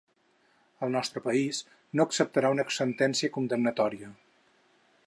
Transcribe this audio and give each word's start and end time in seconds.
El 0.87 0.95
nostre 0.95 1.23
país 1.27 1.59
no 1.99 2.07
acceptarà 2.09 2.53
una 2.57 2.67
sentència 2.79 3.35
condemnatòria. 3.39 4.13